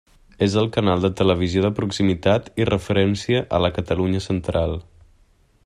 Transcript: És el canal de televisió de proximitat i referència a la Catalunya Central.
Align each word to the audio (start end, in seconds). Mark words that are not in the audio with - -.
És 0.45 0.53
el 0.61 0.69
canal 0.77 1.03
de 1.05 1.11
televisió 1.19 1.65
de 1.65 1.69
proximitat 1.81 2.49
i 2.63 2.67
referència 2.71 3.43
a 3.59 3.61
la 3.67 3.71
Catalunya 3.77 4.23
Central. 4.31 4.75